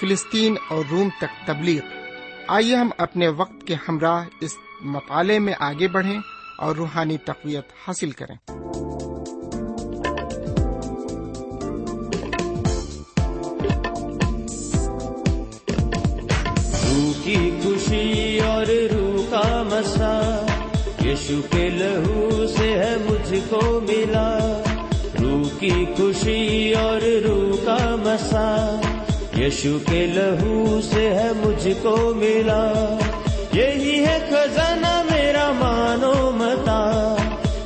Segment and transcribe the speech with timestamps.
[0.00, 1.80] فلسطین اور روم تک تبلیغ۔
[2.48, 6.18] آئیے ہم اپنے وقت کے ہمراہ اس مطالعے میں آگے بڑھیں
[6.58, 8.36] اور روحانی تقویت حاصل کریں۔
[17.24, 20.46] کی خوشی اور روح کا مسا،
[21.04, 24.62] یشو کے لہو سے ہے مجھ کو ملا۔
[25.20, 28.80] روح کی خوشی اور روح کا مسا
[29.40, 32.96] یشو کے لہو سے ہے مجھ کو ملا۔
[33.52, 37.16] یہی ہے خزانہ میرا مانو متا۔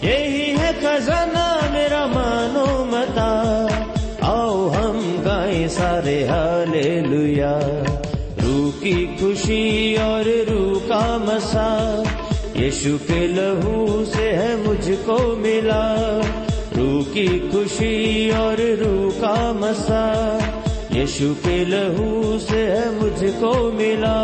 [0.02, 3.66] یہی ہے خزانہ میرا مانو متا۔
[4.20, 7.58] آؤ ہم گائیں سارے ہالیا لویا
[8.80, 12.02] کی خوشی اور رو کا مسا۔
[12.58, 16.20] یشو کے لہو سے ہے مجھ کو ملا۔
[16.76, 20.38] رو کی خوشی اور رو کا مسا۔
[20.94, 24.16] یشو پہ لہو سے مجھ کو ملا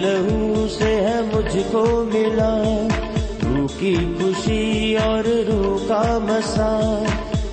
[0.00, 2.88] لہو سے ہے مجھ کو ملا،
[3.44, 7.02] روح کی خوشی اور روح کا مسا۔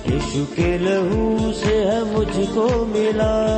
[0.08, 3.56] یشو کے لہو سے ہے مجھ کو ملا۔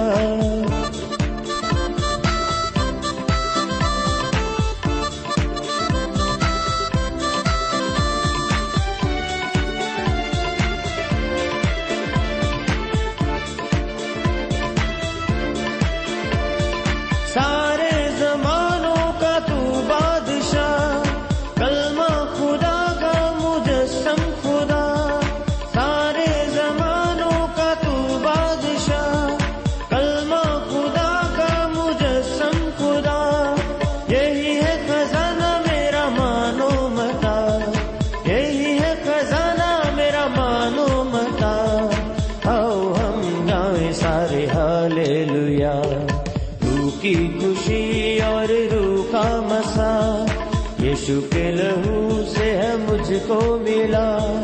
[53.26, 54.42] کو ملا۔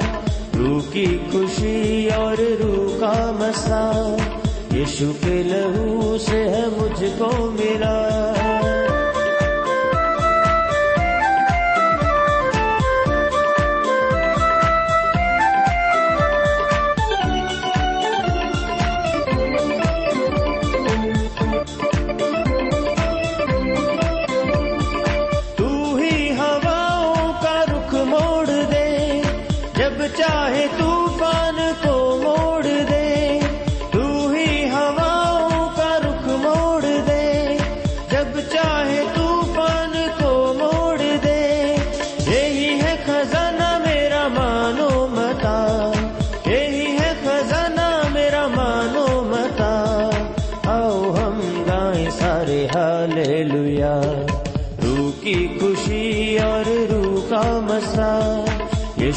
[0.59, 4.16] روح کی خوشی اور روح کا مسا
[4.75, 8.31] یشو کے لہو سے ہے مجھ کو ملا۔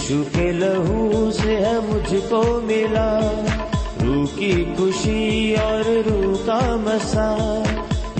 [0.06, 3.20] یشو کے لہو سے ہے مجھ کو ملا،
[4.06, 7.64] روح کی خوشی اور روح کا مسا۔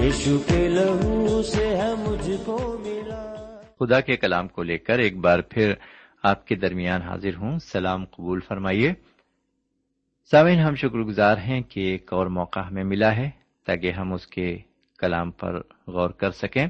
[0.04, 5.18] یشو کے لہو سے ہے مجھ کو ملا۔ خدا کے کلام کو لے کر ایک
[5.18, 5.74] بار پھر
[6.24, 8.94] آپ کے درمیان حاضر ہوں۔ سلام قبول فرمائیے۔
[10.32, 13.30] سامعین، ہم شکر گزار ہیں کہ ایک اور موقع ہمیں ملا ہے
[13.66, 14.58] تاکہ ہم اس کے
[14.98, 16.68] کلام پر غور کر سکیں۔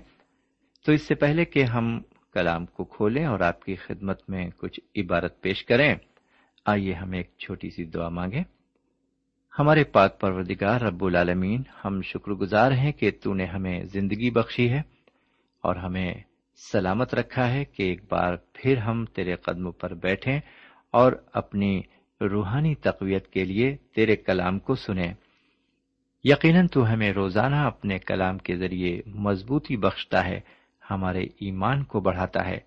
[0.85, 2.01] تو اس سے پہلے کہ ہم
[2.35, 5.95] کلام کو کھولیں اور آپ کی خدمت میں کچھ عبارت پیش کریں۔
[6.65, 8.43] آئیے ہم ایک چھوٹی سی دعا مانگیں۔
[9.59, 14.69] ہمارے پاک پروردگار رب العالمین، ہم شکر گزار ہیں کہ تو نے ہمیں زندگی بخشی
[14.69, 14.81] ہے
[15.61, 16.13] اور ہمیں
[16.71, 20.39] سلامت رکھا ہے کہ ایک بار پھر ہم تیرے قدموں پر بیٹھیں
[20.91, 21.81] اور اپنی
[22.21, 25.13] روحانی تقویت کے لیے تیرے کلام کو سنیں۔
[26.23, 30.39] یقیناً تو ہمیں روزانہ اپنے کلام کے ذریعے مضبوطی بخشتا ہے۔
[30.91, 32.59] ہمارے ایمان کو بڑھاتا ہے۔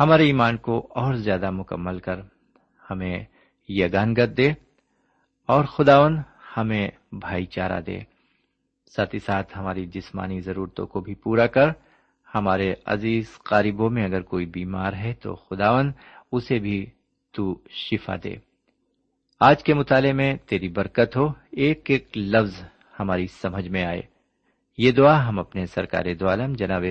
[0.00, 2.20] ہمارے ایمان کو اور زیادہ مکمل کر۔
[2.90, 3.24] ہمیں
[3.68, 4.52] یگانگت دے
[5.46, 6.18] اور خداون
[6.56, 7.98] ہمیں بھائی چارہ دے۔
[8.96, 11.68] ساتھ ہی ساتھ ہماری جسمانی ضرورتوں کو بھی پورا کر۔
[12.34, 15.92] ہمارے عزیز قریبوں میں اگر کوئی بیمار ہے تو خداون
[16.32, 16.86] اسے بھی
[17.32, 18.36] تو شفا دے۔
[19.40, 22.62] آج کے مطالعے میں تیری برکت ہو۔ ایک ایک لفظ
[23.00, 24.02] ہماری سمجھ میں آئے۔
[24.78, 26.84] یہ دعا ہم اپنے سرکار دعالم جناب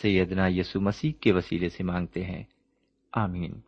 [0.00, 2.44] سیدنا یسو مسیح کے وسیلے سے مانگتے ہیں۔
[3.12, 3.60] آمین۔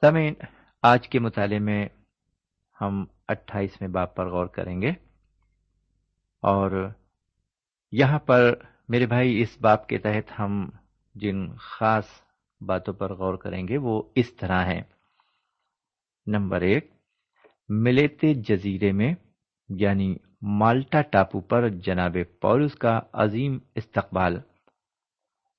[0.00, 0.34] سمین
[0.82, 1.88] آج کے مطالعے میں
[2.80, 4.90] ہم اٹھائیسویں باپ پر غور کریں گے۔
[6.40, 6.90] اور
[7.92, 8.54] یہاں پر
[8.88, 10.70] میرے بھائی، اس باپ کے تحت ہم
[11.14, 12.08] جن خاص
[12.60, 14.82] باتوں پر غور کریں گے، وہ اس طرح ہیں۔
[16.26, 16.90] نمبر ایک
[17.68, 19.14] ملیتے جزیرے میں
[19.68, 24.40] یعنی مالٹا ٹاپو پر جناب پولس کا عظیم استقبال۔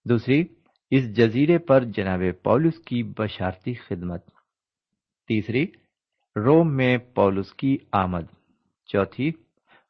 [0.06, 0.44] دوسری،
[0.92, 4.26] اس جزیرے پر جناب پولس کی بشارتی خدمت۔
[5.28, 5.66] تیسری،
[6.36, 8.24] روم میں پولس کی آمد۔
[8.86, 9.32] چوتھی،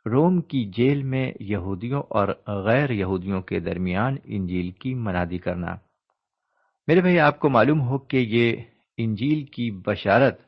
[0.06, 5.76] روم کی جیل میں یہودیوں اور غیر یہودیوں کے درمیان انجیل کی منادی کرنا۔
[6.88, 8.56] میرے بھائی، آپ کو معلوم ہو کہ یہ
[8.98, 10.40] انجیل کی بشارت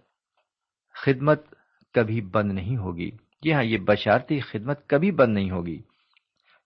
[1.05, 1.45] خدمت
[1.93, 3.11] کبھی بند نہیں ہوگی۔
[3.43, 5.81] جی ہاں یہ بشارتی خدمت کبھی بند نہیں ہوگی۔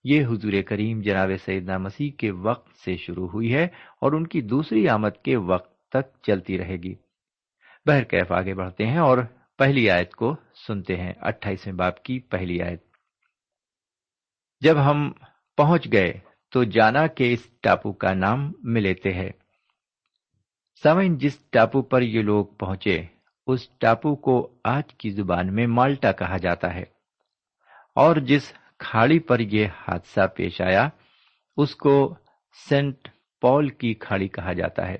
[0.04, 3.64] یہ حضور کریم جناب سیدنا مسیح کے وقت سے شروع ہوئی ہے
[4.00, 6.94] اور ان کی دوسری آمد کے وقت تک چلتی رہے گی۔
[7.86, 9.18] بہر کیف آگے بڑھتے ہیں اور
[9.58, 10.34] پہلی آیت کو
[10.66, 12.84] سنتے ہیں، اٹھائیسویں باپ کی پہلی آیت۔
[14.60, 15.12] جب ہم
[15.56, 16.12] پہنچ گئے
[16.50, 19.30] تو جانا کہ اس ٹاپو کا نام ملیتے ہے۔
[20.82, 23.15] سمن جس ٹاپو پر یہ لوگ پہنچے
[23.46, 26.82] اس ٹاپو کو آج کی زبان میں مالٹا کہا جاتا ہے۔
[27.94, 30.88] اور جس کھاڑی پر یہ حادثہ پیش آیا،
[31.56, 32.14] اس کو
[32.68, 33.08] سینٹ
[33.40, 34.96] پال کی کھاڑی کہا جاتا ہے۔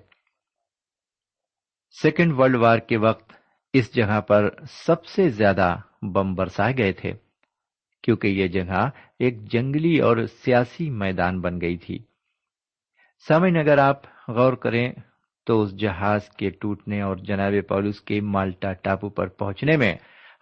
[2.02, 3.32] سیکنڈ ورلڈ وار کے وقت
[3.72, 7.12] اس جگہ پر سب سے زیادہ بم برسائے گئے تھے،
[8.02, 11.98] کیونکہ یہ جگہ ایک جنگلی اور سیاسی میدان بن گئی تھی۔
[13.28, 14.92] سمن اگر آپ غور کریں
[15.46, 19.94] تو اس جہاز کے ٹوٹنے اور جناب پولس کے مالٹا ٹاپو پر پہنچنے میں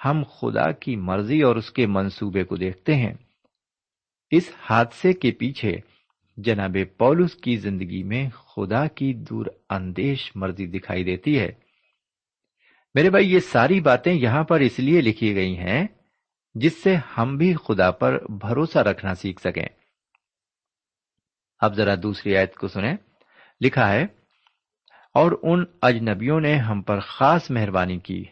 [0.05, 3.15] ہم خدا کی مرضی اور اس کے منصوبے کو دیکھتے ہیں۔
[4.31, 5.77] اس حادثے کے پیچھے
[6.37, 11.53] جناب پولس کی زندگی میں خدا کی دور اندیش مرضی دکھائی دیتی ہے۔
[12.95, 15.87] میرے بھائی، یہ ساری باتیں یہاں پر اس لیے لکھی گئی ہیں
[16.55, 19.67] جس سے ہم بھی خدا پر بھروسہ رکھنا سیکھ سکیں۔
[21.61, 22.97] اب ذرا دوسری آیت کو سنیں۔
[23.61, 24.24] لکھا ہے
[25.15, 28.25] اور ان اجنبیوں نے ہم پر خاص مہربانی کی،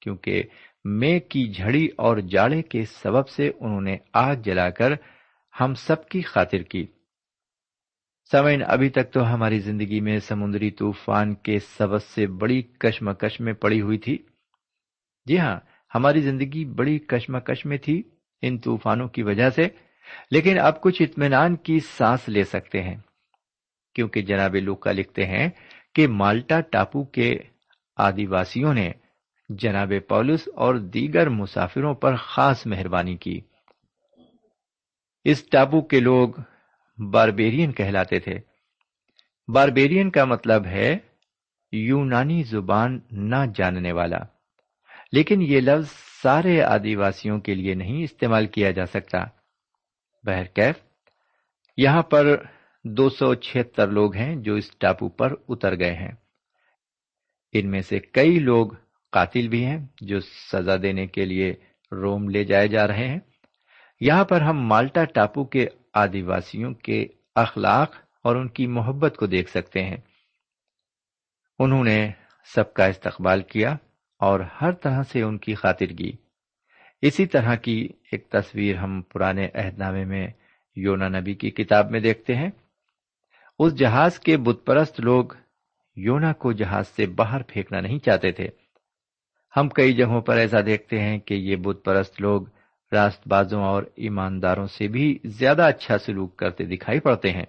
[0.00, 0.42] کیونکہ
[0.84, 4.92] میں کی جھڑی اور جاڑے کے سبب سے انہوں نے آگ جلا کر
[5.60, 6.86] ہم سب کی خاطر کی۔
[8.30, 13.52] سمین ابھی تک تو ہماری زندگی میں سمندری طوفان کے سبب سے بڑی کشمکش میں
[13.52, 14.18] پڑی ہوئی تھی۔
[15.26, 15.60] جی ہاں
[15.94, 18.02] ہماری زندگی بڑی کشمکش میں تھی
[18.42, 19.62] ان طوفانوں کی وجہ سے،
[20.30, 22.96] لیکن اب کچھ اطمینان کی سانس لے سکتے ہیں۔
[23.94, 25.48] کیونکہ جناب لوکا لکھتے ہیں
[25.98, 27.38] کہ مالٹا ٹاپو کے
[27.96, 28.92] آدی واسیوں نے
[29.48, 33.40] جناب پولس اور دیگر مسافروں پر خاص مہربانی کی۔
[35.24, 36.28] اس ٹاپو کے لوگ
[37.10, 38.38] باربیرین کہلاتے تھے۔
[39.48, 40.96] باربیرین کا مطلب ہے
[41.72, 44.18] یونانی زبان نہ جاننے والا۔
[45.12, 45.90] لیکن یہ لفظ
[46.22, 49.18] سارے آدی واسیوں کے لیے نہیں استعمال کیا جا سکتا۔
[50.26, 50.76] بہرکیف،
[51.76, 52.42] یہاں پر
[52.84, 56.12] دو سو چھتر لوگ ہیں جو اس ٹاپو پر اتر گئے ہیں۔
[57.52, 58.68] ان میں سے کئی لوگ
[59.12, 61.54] قاتل بھی ہیں جو سزا دینے کے لیے
[61.92, 63.18] روم لے جائے جا رہے ہیں۔
[64.00, 69.26] یہاں پر ہم مالٹا ٹاپو کے آدی واسیوں کے اخلاق اور ان کی محبت کو
[69.26, 69.96] دیکھ سکتے ہیں۔
[71.58, 72.10] انہوں نے
[72.54, 73.72] سب کا استقبال کیا
[74.18, 76.12] اور ہر طرح سے ان کی خاطرگی
[77.02, 80.28] اسی طرح کی ایک تصویر ہم پرانے عہد نامے میں
[80.76, 82.50] یونا نبی کی کتاب میں دیکھتے ہیں۔
[83.58, 85.24] اس جہاز کے بت پرست لوگ
[85.96, 88.48] یونا کو جہاز سے باہر پھینکنا نہیں چاہتے تھے۔
[89.56, 92.42] ہم کئی جگہوں پر ایسا دیکھتے ہیں کہ یہ بت پرست لوگ
[92.92, 97.44] راست بازوں اور ایمانداروں سے بھی زیادہ اچھا سلوک کرتے دکھائی پڑتے ہیں۔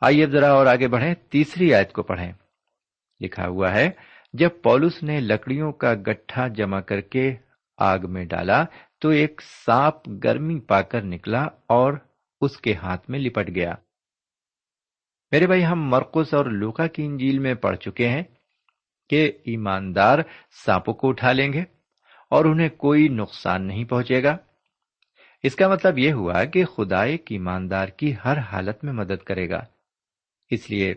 [0.00, 2.32] آئیے ذرا اور آگے بڑھیں، تیسری آیت کو پڑھیں۔
[3.20, 3.90] لکھا ہوا ہے،
[4.32, 7.36] جب پولس نے لکڑیوں کا گٹھا جمع کر کے
[7.78, 8.64] آگ میں ڈالا
[9.00, 11.92] تو ایک سانپ گرمی پا کر نکلا اور
[12.40, 13.74] اس کے ہاتھ میں لپٹ گیا۔
[15.30, 18.22] میرے بھائی، ہم مرکز اور لوکا کی انجیل میں پڑھ چکے ہیں
[19.08, 20.18] کہ ایماندار
[20.66, 21.60] سانپوں کو اٹھا لیں گے
[22.30, 24.36] اور انہیں کوئی نقصان نہیں پہنچے گا۔
[25.42, 29.50] اس کا مطلب یہ ہوا کہ خدا ایک ایماندار کی ہر حالت میں مدد کرے
[29.50, 29.64] گا۔
[30.50, 30.94] اس لیے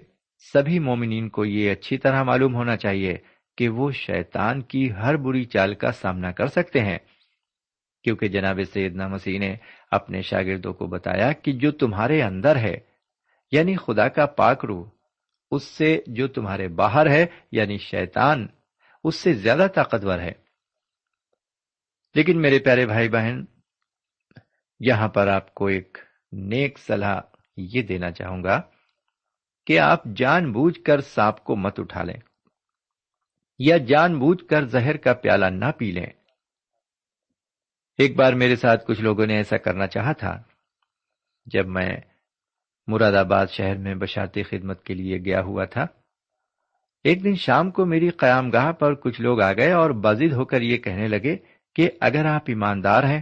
[0.53, 3.17] سبھی مومنین کو یہ اچھی طرح معلوم ہونا چاہیے
[3.57, 6.97] کہ وہ شیطان کی ہر بری چال کا سامنا کر سکتے ہیں۔
[8.03, 9.55] کیونکہ جناب سیدنا مسیح نے
[9.91, 12.92] اپنے شاگردوں کو بتایا کہ جو تمہارے اندر ہے
[13.53, 14.89] یعنی خدا کا پاک روح،
[15.51, 18.47] اس سے جو تمہارے باہر ہے یعنی شیطان،
[19.03, 20.31] اس سے زیادہ طاقتور ہے۔
[22.15, 23.45] لیکن میرے پیارے بھائی بہن،
[24.79, 25.97] یہاں پر آپ کو ایک
[26.31, 27.21] نیک صلاح
[27.57, 28.61] یہ دینا چاہوں گا
[29.65, 32.19] کہ آپ جان بوجھ کر سانپ کو مت اٹھا لیں
[33.59, 36.07] یا جان بوجھ کر زہر کا پیالہ نہ پی لیں۔
[37.97, 40.43] ایک بار میرے ساتھ کچھ لوگوں نے ایسا کرنا چاہا تھا۔
[41.45, 41.97] جب میں
[42.87, 45.87] مراد آباد شہر میں بشارتی خدمت کے لیے گیا ہوا تھا۔
[47.03, 50.45] ایک دن شام کو میری قیام گاہ پر کچھ لوگ آ گئے اور بازد ہو
[50.45, 51.37] کر یہ کہنے لگے
[51.75, 53.21] کہ اگر آپ ایماندار ہیں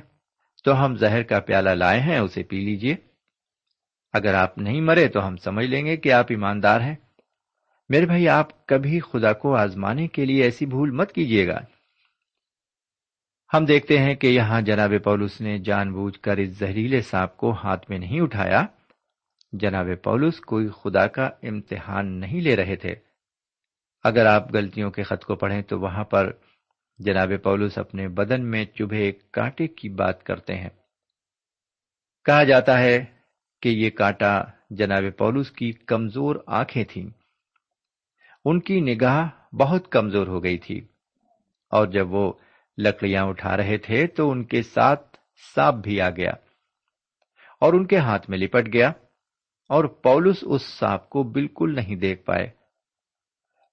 [0.63, 2.96] تو ہم زہر کا پیالہ لائے ہیں، اسے پی لیجیے۔
[4.13, 6.96] اگر آپ نہیں مرے تو ہم سمجھ لیں گے کہ آپ ایماندار ہیں۔
[7.89, 11.60] میرے بھائی، آپ کبھی خدا کو آزمانے کے لیے ایسی بھول مت کیجیے گا۔
[13.53, 17.51] ہم دیکھتے ہیں کہ یہاں جناب پولس نے جان بوجھ کر اس زہریلے سانپ کو
[17.51, 18.65] ہاتھ میں نہیں اٹھایا۔
[19.51, 22.96] جناب پولس کوئی خدا کا امتحان نہیں لے رہے تھے۔
[24.03, 26.31] اگر آپ غلطیوں کے خط کو پڑھیں تو وہاں پر
[26.98, 30.70] جناب پولس اپنے بدن میں چبھے کانٹے کی بات کرتے ہیں۔
[32.25, 33.05] کہا جاتا ہے
[33.62, 37.10] کہ یہ کانٹا جناب پولس کی کمزور آنکھیں تھیں۔
[38.46, 40.77] ان کی نگاہ بہت کمزور ہو گئی تھی۔
[41.70, 42.34] اور جب وہ
[42.77, 45.17] لکڑیاں اٹھا رہے تھے تو ان کے ساتھ
[45.55, 46.31] سانپ بھی آ گیا
[47.60, 48.91] اور ان کے ہاتھ میں لپٹ گیا۔
[49.71, 52.49] اور پولس اس سانپ کو بالکل نہیں دیکھ پائے۔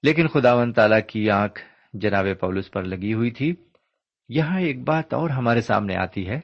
[0.03, 0.65] لیکن خدا و
[1.09, 1.61] کی آنکھ
[1.93, 3.55] جناب پولس پر لگی ہوئی تھی۔
[4.29, 6.41] یہاں ایک بات اور ہمارے سامنے آتی ہے۔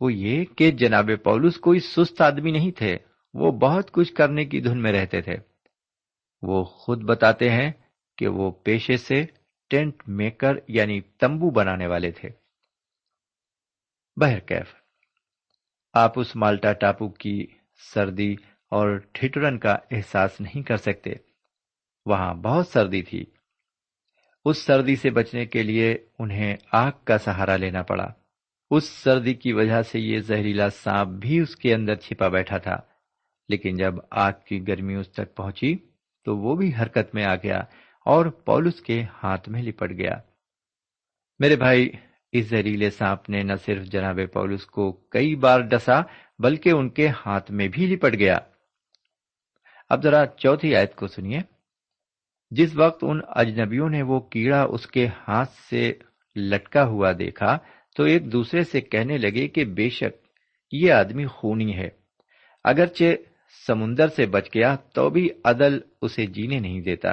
[0.00, 2.98] وہ یہ کہ جناب پولس کوئی سست آدمی نہیں تھے،
[3.34, 5.36] وہ بہت کچھ کرنے کی دھن میں رہتے تھے۔
[6.42, 7.72] وہ خود بتاتے ہیں
[8.18, 9.26] کہ وہ پیشے سے
[9.70, 12.28] ٹینٹ میکر یعنی تمبو بنانے والے تھے۔
[14.16, 14.74] بہرکیف،
[15.94, 17.46] آپ اس مالٹا ٹاپو کی
[17.94, 18.32] سردی
[18.70, 21.10] اور ٹھٹرن کا احساس نہیں کر سکتے۔
[22.06, 23.24] وہاں بہت سردی تھی۔
[24.44, 28.08] اس سردی سے بچنے کے لیے انہیں آگ کا سہارا لینا پڑا۔
[28.70, 32.76] اس سردی کی وجہ سے یہ زہریلا سانپ بھی اس کے اندر چھپا بیٹھا تھا۔
[33.48, 35.76] لیکن جب آگ کی گرمی اس تک پہنچی
[36.24, 37.58] تو وہ بھی حرکت میں آ گیا
[38.04, 40.14] اور پولس کے ہاتھ میں لپٹ گیا۔
[41.38, 41.90] میرے بھائی
[42.32, 46.00] اس زہریلے سانپ نے نہ صرف جناب پولس کو کئی بار ڈسا،
[46.38, 48.38] بلکہ ان کے ہاتھ میں بھی لپٹ گیا۔
[49.88, 51.38] اب ذرا چوتھی آیت کو سنیے۔
[52.50, 55.92] جس وقت ان اجنبیوں نے وہ کیڑا اس کے ہاتھ سے
[56.36, 57.58] لٹکا ہوا دیکھا،
[57.96, 60.26] تو ایک دوسرے سے کہنے لگے کہ بے شک
[60.72, 61.88] یہ آدمی خونی ہے۔
[62.64, 63.04] اگرچہ
[63.66, 67.10] سمندر سے بچ گیا، تو بھی عدل اسے جینے نہیں دیتا۔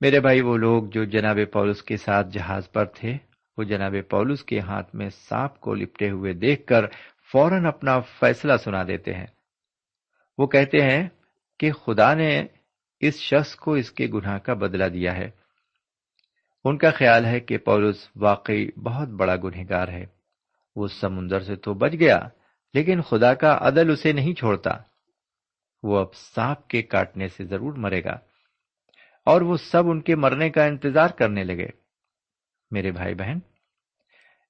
[0.00, 4.44] میرے بھائی، وہ لوگ جو جناب پولس کے ساتھ جہاز پر تھے وہ جناب پولس
[4.44, 6.86] کے ہاتھ میں سانپ کو لپٹے ہوئے دیکھ کر
[7.32, 9.26] فوراً اپنا فیصلہ سنا دیتے ہیں۔
[10.38, 11.08] وہ کہتے ہیں
[11.58, 12.46] کہ خدا نے
[13.00, 15.30] اس شخص کو اس کے گناہ کا بدلہ دیا ہے۔
[16.64, 20.06] ان کا خیال ہے کہ پولس واقعی بہت بڑا گنہگار ہے۔
[20.76, 22.18] وہ سمندر سے تو بچ گیا،
[22.74, 24.70] لیکن خدا کا عدل اسے نہیں چھوڑتا۔
[25.82, 28.18] وہ اب سانپ کے کاٹنے سے ضرور مرے گا۔
[29.26, 31.85] اور وہ سب ان کے مرنے کا انتظار کرنے لگے۔
[32.70, 33.38] میرے بھائی بہن۔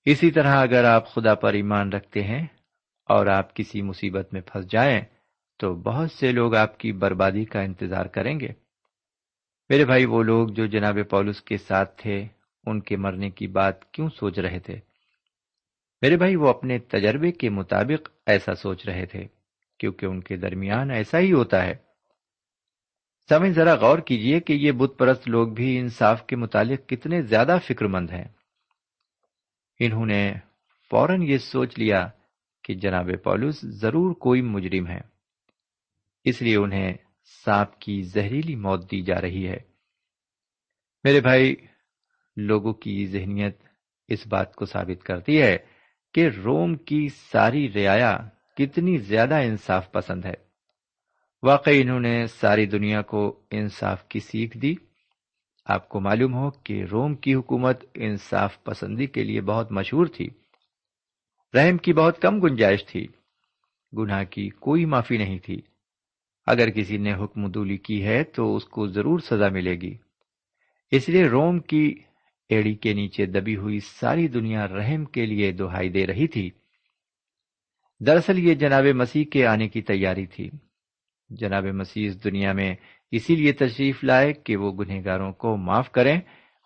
[0.05, 2.47] اسی طرح اگر آپ خدا پر ایمان رکھتے ہیں
[3.05, 5.01] اور آپ کسی مصیبت میں پھنس جائیں،
[5.59, 8.49] تو بہت سے لوگ آپ کی بربادی کا انتظار کریں گے۔
[9.69, 12.27] میرے بھائی، وہ لوگ جو جناب پولس کے ساتھ تھے،
[12.67, 14.81] ان کے مرنے کی بات کیوں سوچ رہے تھے؟
[16.03, 19.27] میرے بھائی، وہ اپنے تجربے کے مطابق ایسا سوچ رہے تھے،
[19.79, 21.86] کیونکہ ان کے درمیان ایسا ہی ہوتا ہے۔
[23.29, 27.59] سمجھ ذرا غور کیجیے کہ یہ بت پرست لوگ بھی انصاف کے متعلق کتنے زیادہ
[27.65, 28.25] فکر مند ہیں۔
[29.81, 30.35] انہوں نے
[30.91, 32.09] فوراً یہ سوچ لیا
[32.65, 35.01] کہ جناب پولس ضرور کوئی مجرم ہے
[36.25, 36.95] اس لیے انہیں
[37.45, 39.57] سانپ کی زہریلی موت دی جا رہی ہے۔
[41.05, 41.55] میرے بھائی،
[42.37, 43.59] لوگوں کی ذہنیت
[44.09, 45.59] اس بات کو ثابت کرتی ہے
[46.15, 48.19] کہ روم کی ساری رعایا
[48.57, 50.46] کتنی زیادہ انصاف پسند ہے۔
[51.43, 54.75] واقعی انہوں نے ساری دنیا کو انصاف کی سیکھ دی۔
[55.65, 60.29] آپ کو معلوم ہو کہ روم کی حکومت انصاف پسندی کے لیے بہت مشہور تھی۔
[61.55, 63.07] رحم کی بہت کم گنجائش تھی۔
[63.99, 65.61] گناہ کی کوئی معافی نہیں تھی۔
[66.47, 69.97] اگر کسی نے حکم دولی کی ہے تو اس کو ضرور سزا ملے گی۔
[70.91, 71.95] اس لیے روم کی
[72.49, 76.51] ایڑی کے نیچے دبی ہوئی ساری دنیا رحم کے لیے دہائی دے رہی تھی۔
[78.07, 80.51] دراصل یہ جناب مسیح کے آنے کی تیاری تھی۔
[81.31, 82.75] جناب مسیح اس دنیا میں
[83.11, 86.21] اسی لیے تشریف لائے کہ وہ گنہگاروں کو معاف کریں،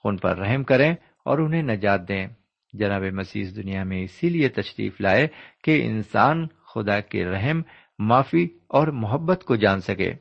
[0.05, 0.93] ان پر رحم کریں
[1.25, 2.27] اور انہیں نجات دیں۔
[2.73, 5.29] جناب مسیح اس دنیا میں اسی لیے تشریف لائے
[5.65, 7.63] کہ انسان خدا کے رحم،
[7.99, 10.13] معافی اور محبت کو جان سکے۔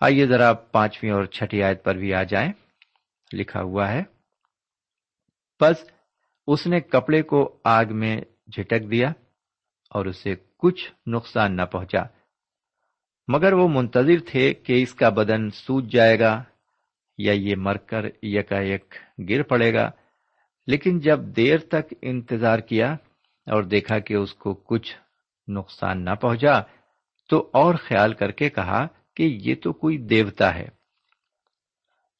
[0.00, 2.52] آئیے ذرا پانچویں اور چھٹی آیت پر بھی آ جائیں۔
[3.32, 4.02] لکھا ہوا ہے
[5.60, 5.84] بس
[6.46, 8.16] اس نے کپڑے کو آگ میں
[8.52, 9.08] جھٹک دیا
[9.90, 12.02] اور اسے کچھ نقصان نہ پہنچا۔
[13.28, 16.42] مگر وہ منتظر تھے کہ اس کا بدن سوج جائے گا
[17.18, 18.94] یا یہ مر کر یکا یک
[19.28, 19.90] گر پڑے گا۔
[20.66, 22.92] لیکن جب دیر تک انتظار کیا
[23.46, 24.96] اور دیکھا کہ اس کو کچھ
[25.48, 26.62] نقصان نہ پہنچا،
[27.30, 30.68] تو اور خیال کر کے کہا کہ یہ تو کوئی دیوتا ہے۔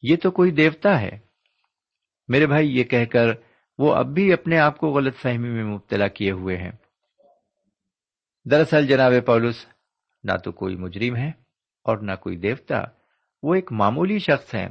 [0.02, 1.18] یہ تو کوئی دیوتا ہے۔
[2.28, 3.26] میرے بھائی، یہ کہہ کر
[3.78, 6.72] وہ اب بھی اپنے آپ کو غلط فہمی میں مبتلا کیے ہوئے ہیں۔
[8.44, 9.66] دراصل جناب پولس
[10.24, 11.28] نہ تو کوئی مجرم ہے
[11.84, 12.82] اور نہ کوئی دیوتا،
[13.42, 14.66] وہ ایک معمولی شخص ہے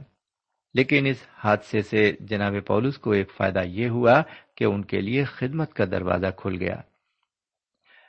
[0.73, 4.21] لیکن اس حادثے سے جناب پولس کو ایک فائدہ یہ ہوا
[4.55, 6.75] کہ ان کے لیے خدمت کا دروازہ کھل گیا۔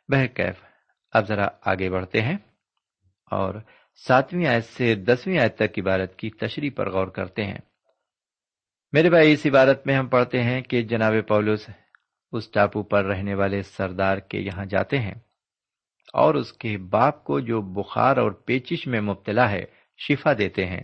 [0.09, 0.65] بہرکیف
[1.13, 2.37] اب ذرا آگے بڑھتے ہیں۔
[3.31, 3.55] اور
[4.07, 7.59] ساتویں آیت سے دسویں آیت تک عبارت کی تشریح پر غور کرتے ہیں۔
[8.93, 11.71] میرے بھائی، اس عبارت میں ہم پڑھتے ہیں کہ جناب پولس
[12.33, 15.15] اس ٹاپو پر رہنے والے سردار کے یہاں جاتے ہیں۔
[16.14, 19.64] اور اس کے باپ کو جو بخار اور پیچش میں مبتلا ہے،
[19.98, 20.83] شفا دیتے ہیں۔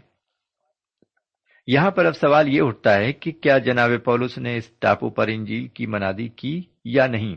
[1.66, 5.28] یہاں پر اب سوال یہ اٹھتا ہے کہ کیا جناب پولس نے اس ٹاپو پر
[5.28, 7.36] انجیل کی منادی کی یا نہیں؟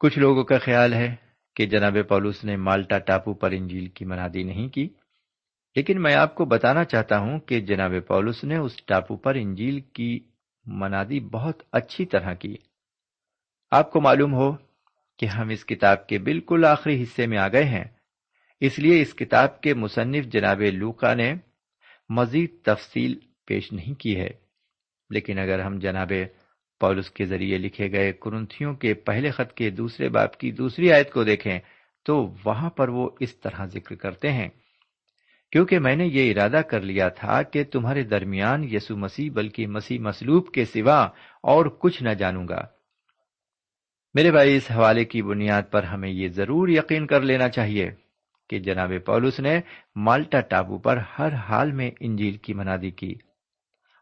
[0.00, 1.14] کچھ لوگوں کا خیال ہے
[1.56, 4.88] کہ جناب پولوس نے مالٹا ٹاپو پر انجیل کی منادی نہیں کی،
[5.76, 9.80] لیکن میں آپ کو بتانا چاہتا ہوں کہ جناب پولس نے اس ٹاپو پر انجیل
[9.80, 10.20] کی
[10.66, 12.56] منادی بہت اچھی طرح کی۔
[13.70, 14.65] آپ کو معلوم ہو
[15.18, 17.84] کہ ہم اس کتاب کے بالکل آخری حصے میں آ گئے ہیں۔
[18.60, 21.34] اس لیے اس کتاب کے مصنف جناب لوکا نے
[22.08, 23.14] مزید تفصیل
[23.46, 24.30] پیش نہیں کی ہے۔
[25.10, 26.12] لیکن اگر ہم جناب
[26.80, 31.12] پولس کے ذریعے لکھے گئے کرنتھیوں کے پہلے خط کے دوسرے باپ کی دوسری آیت
[31.12, 31.58] کو دیکھیں
[32.04, 34.48] تو وہاں پر وہ اس طرح ذکر کرتے ہیں۔
[35.52, 39.98] کیونکہ میں نے یہ ارادہ کر لیا تھا کہ تمہارے درمیان یسو مسیح بلکہ مسیح
[39.98, 41.08] مسلوب کے سوا
[41.42, 42.75] اور کچھ نہ جانوں گا۔
[44.16, 47.90] میرے بھائی، اس حوالے کی بنیاد پر ہمیں یہ ضرور یقین کر لینا چاہیے
[48.50, 49.60] کہ جناب پولس نے
[49.96, 53.14] مالٹا ٹابو پر ہر حال میں انجیل کی منادی کی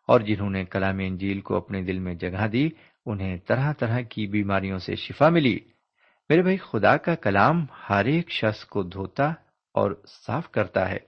[0.08, 2.68] اور جنہوں نے کلام انجیل کو اپنے دل میں جگہ دی،
[3.06, 5.58] انہیں طرح طرح کی بیماریوں سے شفا ملی۔
[6.28, 9.28] میرے بھائی، خدا کا کلام ہر ایک شخص کو دھوتا
[9.74, 9.90] اور
[10.26, 10.98] صاف کرتا ہے۔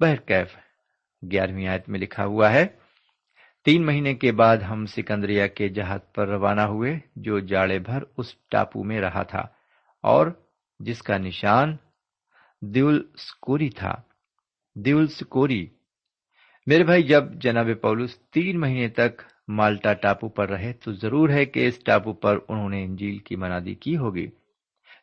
[0.00, 0.56] بہرکیف،
[1.30, 2.66] گیارہویں آیت میں لکھا ہوا ہے
[3.64, 8.34] تین مہینے کے بعد ہم سکندریا کے جہاز پر روانہ ہوئے، جو جاڑے بھر اس
[8.50, 9.46] ٹاپو میں رہا تھا،
[10.02, 10.26] اور
[10.78, 11.76] جس کا نشان
[12.62, 13.94] دیول سکوری تھا۔
[14.74, 15.66] دیول سکوری۔
[16.66, 21.44] میرے بھائی، جب جناب پولس تین مہینے تک مالٹا ٹاپو پر رہے، تو ضرور ہے
[21.44, 24.26] کہ اس ٹاپو پر انہوں نے انجیل کی منادی کی ہوگی۔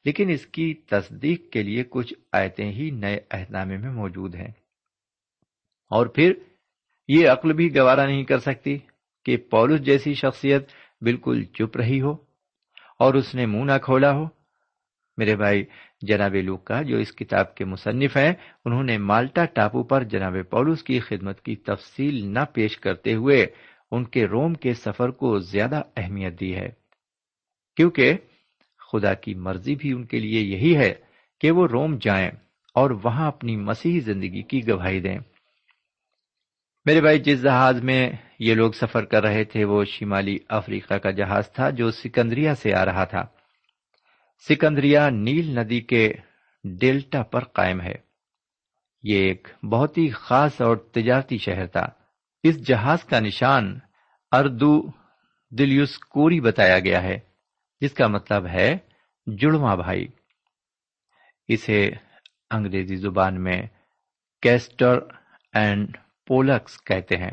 [0.05, 4.51] لیکن اس کی تصدیق کے لیے کچھ آیتیں ہی نئے اہدامے میں موجود ہیں۔
[5.89, 6.33] اور پھر
[7.07, 8.77] یہ عقل بھی گوارا نہیں کر سکتی
[9.25, 10.67] کہ پولس جیسی شخصیت
[11.01, 12.11] بالکل چپ رہی ہو
[12.99, 14.25] اور اس نے منہ نہ کھولا ہو۔
[15.17, 15.65] میرے بھائی،
[16.01, 18.33] جناب لوکا جو اس کتاب کے مصنف ہیں،
[18.65, 23.45] انہوں نے مالٹا ٹاپو پر جناب پولوس کی خدمت کی تفصیل نہ پیش کرتے ہوئے
[23.91, 26.69] ان کے روم کے سفر کو زیادہ اہمیت دی ہے۔
[27.75, 28.13] کیونکہ
[28.91, 30.93] خدا کی مرضی بھی ان کے لیے یہی ہے
[31.41, 32.29] کہ وہ روم جائیں
[32.73, 35.19] اور وہاں اپنی مسیحی زندگی کی گواہی دیں۔
[36.87, 41.11] میرے بھائی، جس جہاز میں یہ لوگ سفر کر رہے تھے، وہ شمالی افریقہ کا
[41.11, 43.25] جہاز تھا جو سکندریا سے آ رہا تھا۔
[44.49, 46.13] سکندریا نیل ندی کے
[46.63, 47.95] ڈیلٹا پر قائم ہے۔
[49.03, 51.87] یہ ایک بہت ہی خاص اور تجارتی شہر تھا۔
[52.43, 53.79] اس جہاز کا نشان
[54.31, 54.81] اردو
[55.49, 57.19] دلیوس کوری بتایا گیا ہے،
[57.81, 58.77] جس کا مطلب ہے
[59.37, 60.07] جڑواں بھائی۔
[61.47, 61.89] اسے
[62.51, 63.61] انگریزی زبان میں
[64.41, 64.99] کیسٹر
[65.53, 65.97] اینڈ
[66.27, 67.31] پولکس کہتے ہیں۔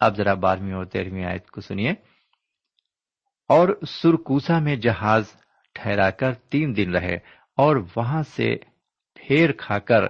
[0.00, 1.90] اب ذرا بارہویں اور تیرہویں آیت کو سنیے۔
[3.48, 5.24] اور سرکوسا میں جہاز
[5.74, 7.14] ٹھہرا کر تین دن رہے
[7.56, 8.56] اور وہاں سے
[9.14, 10.04] پھیر کھا کر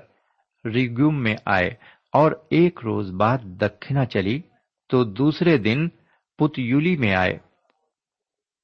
[0.65, 1.69] ریگوم میں آئے
[2.13, 4.41] اور ایک روز بعد دکھنا چلی
[4.89, 5.89] تو دوسرے دن
[6.39, 7.39] پتیولی میں آئے۔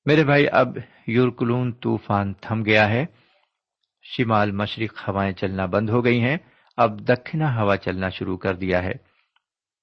[0.05, 3.05] میرے بھائی، اب یورکلون طوفان تھم گیا ہے۔
[4.03, 6.37] شمال مشرق ہوائیں چلنا بند ہو گئی ہیں۔
[6.77, 9.08] اب دکھنا ہوا چلنا شروع کر دیا ہے۔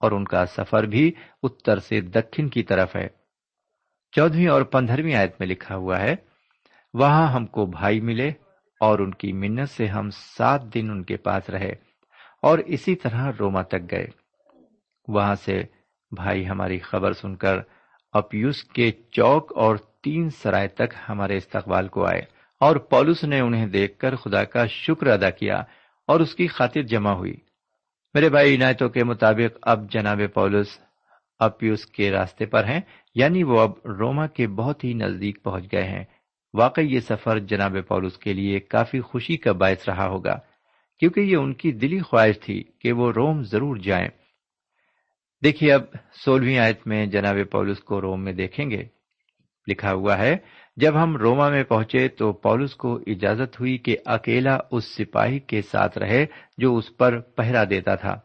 [0.06, 1.12] اور ان کا سفر بھی
[1.44, 3.08] اتر سے دکن کی طرف ہے۔
[4.12, 6.16] چودہویں اور پندرہویں آیت میں لکھا ہوا ہے،
[6.94, 8.28] وہاں ہم کو بھائی ملے
[8.80, 11.72] اور ان کی منت سے ہم سات دن ان کے پاس رہے
[12.42, 14.08] اور اسی طرح روما تک گئے۔
[15.08, 15.62] وہاں سے
[16.16, 17.58] بھائی ہماری خبر سن کر
[18.14, 22.22] اپیوس کے چوک اور تین سرائے تک ہمارے استقبال کو آئے
[22.60, 25.58] اور پولس نے انہیں دیکھ کر خدا کا شکر ادا کیا
[26.08, 27.38] اور اس کی خاطر جمع ہوئی۔
[28.16, 30.80] میرے بھائی، عنایتوں کے مطابق اب جناب پولس
[31.40, 32.82] اپیوس کے راستے پر ہیں
[33.16, 36.04] یعنی وہ اب روما کے بہت ہی نزدیک پہنچ گئے ہیں۔
[36.54, 40.40] واقعی یہ سفر جناب پولس کے لیے کافی خوشی کا باعث رہا ہوگا،
[41.00, 44.10] کیونکہ یہ ان کی دلی خواہش تھی کہ وہ روم ضرور جائیں۔
[45.44, 45.82] دیکھیے، اب
[46.26, 48.84] سولہویں آیت میں جناب پولس کو روم میں دیکھیں گے۔
[49.68, 50.36] لکھا ہوا ہے
[50.76, 55.62] جب ہم روما میں پہنچے تو پولس کو اجازت ہوئی کہ اکیلا اس سپاہی کے
[55.62, 56.26] ساتھ رہے
[56.58, 58.20] جو اس پر پہرا دیتا تھا۔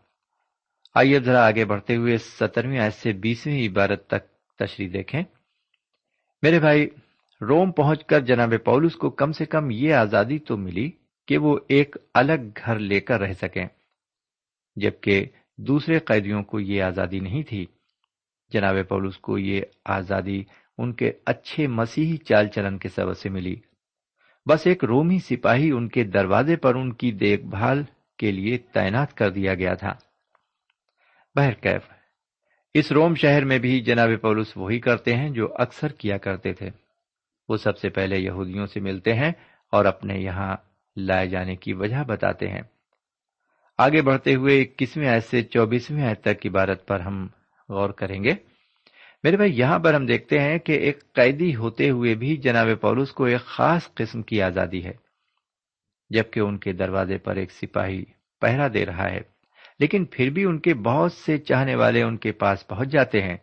[0.95, 5.23] آئیے ذرا آگے بڑھتے ہوئے سترویں آیت سے بیسویں عبارت تک تشریح دیکھیں۔
[6.43, 6.89] میرے بھائی،
[7.41, 10.91] روم پہنچ کر جناب پولس کو کم سے کم یہ آزادی تو ملی
[11.27, 13.67] کہ وہ ایک الگ گھر لے کر رہ سکیں،
[14.77, 15.27] جبکہ
[15.59, 17.67] دوسرے قیدیوں کو یہ آزادی نہیں تھی۔
[18.53, 20.45] جناب پولس کو یہ آزادی
[20.81, 23.57] ان کے اچھے مسیحی چال چلن کے سبب سے ملی۔
[24.49, 27.83] بس ایک رومی سپاہی ان کے دروازے پر ان کی دیکھ بھال
[28.19, 29.93] کے لیے تعینات کر دیا گیا تھا۔
[31.35, 31.83] بہرکیف
[32.75, 36.71] اس روم شہر میں بھی جناب پولس وہی کرتے ہیں جو اکثر کیا کرتے تھے۔
[37.49, 39.33] وہ سب سے پہلے یہودیوں سے ملتے ہیں
[39.73, 40.57] اور اپنے یہاں
[40.97, 42.63] لائے جانے کی وجہ بتاتے ہیں۔
[43.79, 47.27] آگے بڑھتے ہوئے اکیسویں آیت سے چوبیسویں آیت تک عبارت پر ہم
[47.69, 48.50] غور کریں گے۔
[49.23, 53.13] میرے بھائی، یہاں پر ہم دیکھتے ہیں کہ ایک قیدی ہوتے ہوئے بھی جناب پولس
[53.13, 54.93] کو ایک خاص قسم کی آزادی ہے،
[56.11, 58.05] جبکہ ان کے دروازے پر ایک سپاہی
[58.41, 59.21] پہرا دے رہا ہے۔
[59.79, 63.37] لیکن پھر بھی ان کے بہت سے چاہنے والے ان کے پاس پہنچ جاتے ہیں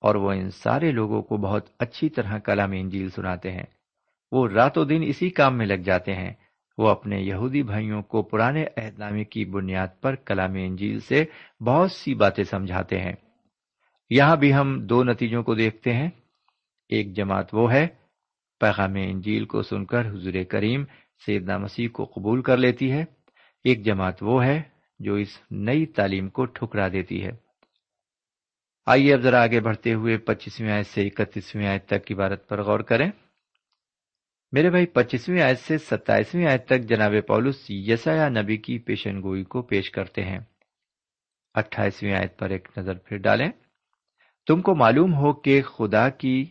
[0.00, 3.64] اور وہ ان سارے لوگوں کو بہت اچھی طرح کلام انجیل سناتے ہیں۔
[4.32, 6.32] وہ راتوں دن اسی کام میں لگ جاتے ہیں۔
[6.78, 11.24] وہ اپنے یہودی بھائیوں کو پرانے عہد نامے کی بنیاد پر کلام انجیل سے
[11.60, 13.12] بہت سی باتیں سمجھاتے ہیں۔
[14.10, 16.10] یہاں بھی ہم دو نتیجوں کو دیکھتے ہیں۔
[16.88, 17.86] ایک جماعت وہ ہے،
[18.60, 20.84] پیغام انجیل کو سن کر حضور کریم
[21.26, 23.04] سیدنا مسیح کو قبول کر لیتی ہے۔
[23.64, 24.62] ایک جماعت وہ ہے
[24.98, 27.30] جو اس نئی تعلیم کو ٹھکرا دیتی ہے۔
[28.86, 32.62] آئیے اب ذرا آگے بڑھتے ہوئے پچیسویں آیت سے اکتیسویں آیت تک کی بارت پر
[32.62, 33.10] غور کریں۔
[34.52, 39.44] میرے بھائی، پچیسویں آیت سے ستائیسویں آیت تک جناب پولس یسایا نبی کی پیشن گوئی
[39.44, 40.38] کو پیش کرتے ہیں۔
[41.54, 43.48] اٹھائیسویں آیت پر ایک نظر پھر ڈالیں۔
[44.48, 46.44] تم کو معلوم ہو کہ خدا کی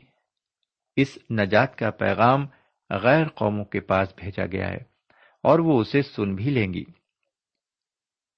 [0.96, 2.46] اس نجات کا پیغام
[2.90, 4.78] غیر قوموں کے پاس بھیجا گیا ہے
[5.44, 6.84] اور وہ اسے سن بھی لیں گی۔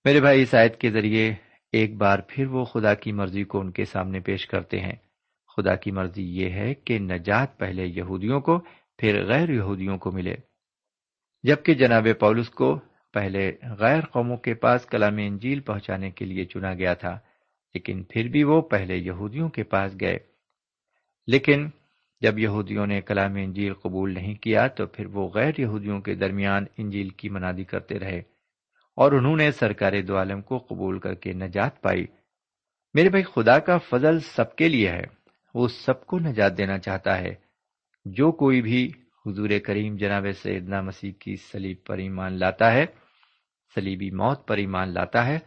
[0.06, 1.34] میرے بھائی، اس آیت کے ذریعے
[1.72, 4.96] ایک بار پھر وہ خدا کی مرضی کو ان کے سامنے پیش کرتے ہیں۔
[5.58, 8.60] خدا کی مرضی یہ ہے کہ نجات پہلے یہودیوں کو،
[8.98, 10.36] پھر غیر یہودیوں کو ملے۔
[11.44, 12.80] جبکہ جناب پولس کو
[13.14, 17.20] پہلے غیر قوموں کے پاس کلام انجیل پہنچانے کے لیے چنا گیا تھا۔
[17.74, 20.18] لیکن پھر بھی وہ پہلے یہودیوں کے پاس گئے۔
[21.28, 21.70] لیکن
[22.22, 26.66] جب یہودیوں نے کلام انجیل قبول نہیں کیا تو پھر وہ غیر یہودیوں کے درمیان
[26.78, 28.20] انجیل کی منادی کرتے رہے
[28.96, 32.06] اور انہوں نے سرکار دو عالم کو قبول کر کے نجات پائی۔
[32.94, 35.04] میرے بھائی، خدا کا فضل سب کے لیے ہے۔
[35.54, 37.36] وہ سب کو نجات دینا چاہتا ہے۔
[38.06, 38.92] جو کوئی بھی
[39.26, 42.86] حضور کریم جناب سیدنا مسیح کی سلیب پر ایمان لاتا ہے
[43.76, 45.40] سلیبی موت پر ایمان لاتا ہے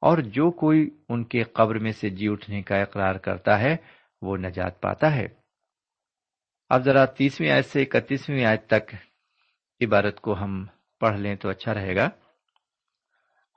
[0.00, 3.76] اور جو کوئی ان کے قبر میں سے جی اٹھنے کا اقرار کرتا ہے،
[4.22, 5.26] وہ نجات پاتا ہے۔
[6.68, 8.94] اب ذرا تیسویں آیت سے اکتیسویں آیت تک
[9.80, 10.66] عبارت کو ہم
[11.00, 12.08] پڑھ لیں تو اچھا رہے گا۔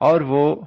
[0.00, 0.60] اور وہ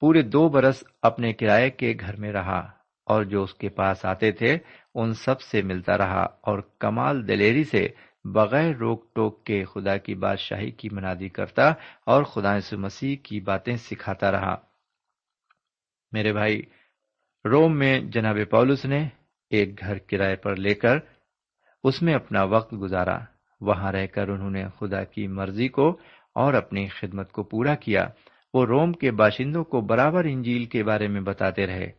[0.00, 2.58] پورے دو برس اپنے کرائے کے گھر میں رہا
[3.06, 4.58] اور جو اس کے پاس آتے تھے،
[4.94, 7.88] ان سب سے ملتا رہا اور کمال دلیری سے
[8.24, 11.68] بغیر روک ٹوک کے خدا کی بادشاہی کی منادی کرتا
[12.06, 14.67] اور خدا سے مسیح کی باتیں سکھاتا رہا۔
[16.12, 16.62] میرے بھائی،
[17.44, 19.08] روم میں جناب پولس نے
[19.50, 20.98] ایک گھر کرائے پر لے کر
[21.84, 23.18] اس میں اپنا وقت گزارا۔
[23.60, 26.00] وہاں رہ کر انہوں نے خدا کی مرضی کو
[26.34, 28.08] اور اپنی خدمت کو پورا کیا۔
[28.54, 31.90] وہ روم کے باشندوں کو برابر انجیل کے بارے میں بتاتے رہے۔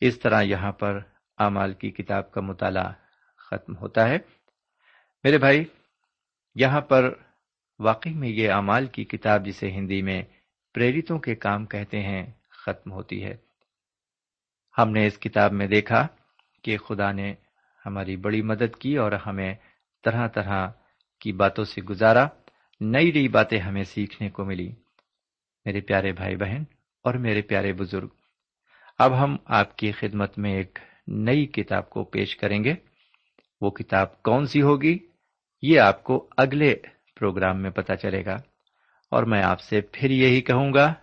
[0.00, 0.98] اس طرح یہاں پر
[1.36, 2.92] امال کی کتاب کا مطالعہ
[3.36, 4.18] ختم ہوتا ہے۔
[5.24, 5.64] میرے بھائی،
[6.54, 7.14] یہاں پر
[7.78, 10.22] واقعی میں یہ امال کی کتاب جسے ہندی میں
[10.74, 12.32] پریرتوں کے کام کہتے ہیں
[12.66, 13.36] ختم ہوتی ہے۔
[14.78, 16.06] ہم نے اس کتاب میں دیکھا
[16.62, 17.34] کہ خدا نے
[17.86, 19.54] ہماری بڑی مدد کی اور ہمیں
[20.04, 20.68] طرح طرح
[21.20, 22.28] کی باتوں سے گزارا،
[22.80, 24.72] نئی نئی باتیں ہمیں سیکھنے کو ملی۔
[25.64, 26.62] میرے پیارے بھائی بہن
[27.04, 28.08] اور میرے پیارے بزرگ،
[28.98, 32.74] اب ہم آپ کی خدمت میں ایک نئی کتاب کو پیش کریں گے۔
[33.60, 34.98] وہ کتاب کون سی ہوگی؟
[35.62, 36.74] یہ آپ کو اگلے
[37.20, 38.36] پروگرام میں پتا چلے گا۔
[39.10, 40.94] اور میں آپ سے پھر یہی کہوں گا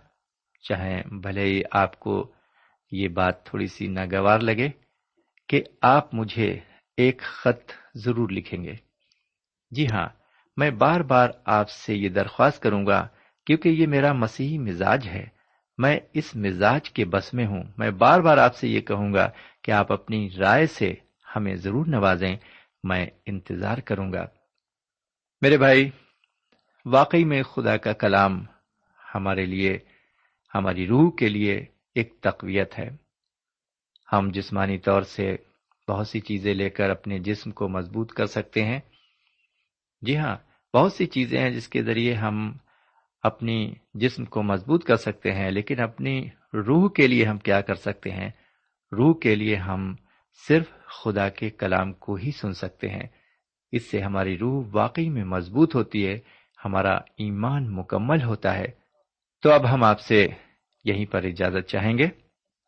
[0.62, 2.32] چاہے بھلے ہی آپ کو
[2.90, 4.68] یہ بات تھوڑی سی ناگوار لگے
[5.48, 6.58] کہ آپ مجھے
[6.96, 8.74] ایک خط ضرور لکھیں گے۔
[9.70, 10.08] جی ہاں
[10.56, 13.08] میں بار بار آپ سے یہ درخواست کروں گا
[13.46, 15.26] کیونکہ یہ میرا مسیحی مزاج ہے۔
[15.78, 19.30] میں اس مزاج کے بس میں ہوں۔ میں بار بار آپ سے یہ کہوں گا
[19.62, 20.94] کہ آپ اپنی رائے سے
[21.36, 22.36] ہمیں ضرور نوازیں۔
[22.84, 24.26] میں انتظار کروں گا۔
[25.40, 25.90] میرے بھائی،
[26.84, 28.44] واقعی میں خدا کا کلام
[29.14, 29.78] ہمارے لیے
[30.54, 32.90] ہماری روح کے لیے ایک تقویت ہے۔
[34.12, 35.36] ہم جسمانی طور سے
[35.88, 38.80] بہت سی چیزیں لے کر اپنے جسم کو مضبوط کر سکتے ہیں۔
[40.02, 40.36] جی ہاں
[40.74, 42.52] بہت سی چیزیں ہیں جس کے ذریعے ہم
[43.22, 47.74] اپنی جسم کو مضبوط کر سکتے ہیں، لیکن اپنی روح کے لیے ہم کیا کر
[47.74, 48.30] سکتے ہیں؟
[48.92, 49.94] روح کے لیے ہم
[50.48, 53.06] صرف خدا کے کلام کو ہی سن سکتے ہیں۔
[53.72, 56.18] اس سے ہماری روح واقعی میں مضبوط ہوتی ہے،
[56.64, 58.81] ہمارا ایمان مکمل ہوتا ہے۔
[59.42, 60.28] تو اب ہم آپ سے
[60.84, 62.04] یہیں پر اجازت چاہیں گے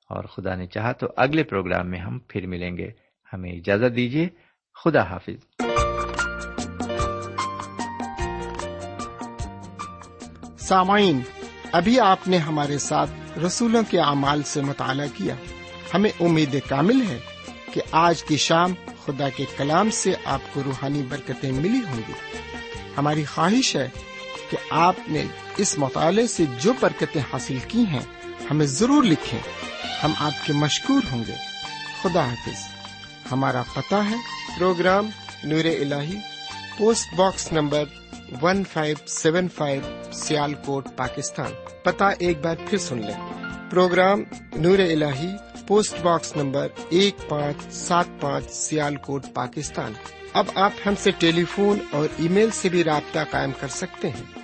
[0.08, 2.90] اور خدا نے چاہا تو اگلے پروگرام میں ہم پھر ملیں گے۔
[3.32, 4.28] ہمیں اجازت دیجیے۔
[4.84, 5.62] خدا حافظ۔
[10.58, 11.20] سامعین،
[11.72, 15.34] ابھی آپ نے ہمارے ساتھ رسولوں کے اعمال سے مطالعہ کیا۔
[15.94, 17.18] ہمیں امید کامل ہے
[17.72, 22.12] کہ آج کی شام خدا کے کلام سے آپ کو روحانی برکتیں ملی ہوں گی۔
[22.96, 23.88] ہماری خواہش ہے
[24.54, 25.24] کہ آپ نے
[25.56, 28.00] اس مطالعے سے جو برکتیں حاصل کی ہیں،
[28.50, 29.40] ہمیں ضرور لکھیں۔
[30.04, 31.34] ہم آپ کے مشکور ہوں گے۔
[32.02, 32.60] خدا حافظ۔
[33.32, 34.14] ہمارا پتہ ہے۔
[34.58, 35.10] پروگرام
[35.44, 35.92] نور ال
[36.78, 37.84] post box number
[38.42, 40.12] one five seven five
[40.54, 41.52] Sialkot Pakistan.
[41.82, 43.32] پتا ایک بار پھر سن لیں۔
[43.70, 44.22] پروگرام
[44.56, 45.04] نور ال
[45.66, 49.92] پوسٹ باکس نمبر ایک پانچ سات پانچ سیال کوٹ پاکستان۔
[50.32, 54.10] اب آپ ہم سے ٹیلی فون اور ای میل سے بھی رابطہ قائم کر سکتے
[54.10, 54.43] ہیں۔